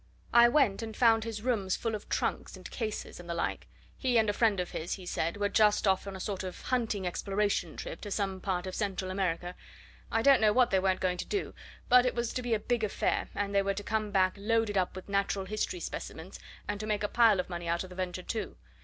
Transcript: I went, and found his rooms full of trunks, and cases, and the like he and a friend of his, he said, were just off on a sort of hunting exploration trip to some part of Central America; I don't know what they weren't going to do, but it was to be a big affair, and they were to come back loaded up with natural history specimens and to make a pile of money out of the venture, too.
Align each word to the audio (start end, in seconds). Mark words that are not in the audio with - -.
I 0.33 0.49
went, 0.49 0.81
and 0.81 0.97
found 0.97 1.23
his 1.25 1.43
rooms 1.43 1.75
full 1.77 1.93
of 1.93 2.09
trunks, 2.09 2.55
and 2.57 2.67
cases, 2.71 3.19
and 3.19 3.29
the 3.29 3.35
like 3.35 3.67
he 3.95 4.17
and 4.17 4.31
a 4.31 4.33
friend 4.33 4.59
of 4.59 4.71
his, 4.71 4.93
he 4.93 5.05
said, 5.05 5.37
were 5.37 5.47
just 5.47 5.87
off 5.87 6.07
on 6.07 6.15
a 6.15 6.19
sort 6.19 6.43
of 6.43 6.59
hunting 6.59 7.05
exploration 7.05 7.77
trip 7.77 8.01
to 8.01 8.09
some 8.09 8.41
part 8.41 8.65
of 8.65 8.73
Central 8.73 9.11
America; 9.11 9.53
I 10.11 10.23
don't 10.23 10.41
know 10.41 10.53
what 10.53 10.71
they 10.71 10.79
weren't 10.79 11.01
going 11.01 11.17
to 11.17 11.25
do, 11.25 11.53
but 11.87 12.07
it 12.07 12.15
was 12.15 12.33
to 12.33 12.41
be 12.41 12.55
a 12.55 12.59
big 12.59 12.83
affair, 12.83 13.29
and 13.35 13.53
they 13.53 13.61
were 13.61 13.75
to 13.75 13.83
come 13.83 14.09
back 14.09 14.33
loaded 14.39 14.75
up 14.75 14.95
with 14.95 15.07
natural 15.07 15.45
history 15.45 15.79
specimens 15.79 16.39
and 16.67 16.79
to 16.79 16.87
make 16.87 17.03
a 17.03 17.07
pile 17.07 17.39
of 17.39 17.47
money 17.47 17.67
out 17.67 17.83
of 17.83 17.91
the 17.91 17.95
venture, 17.95 18.23
too. 18.23 18.57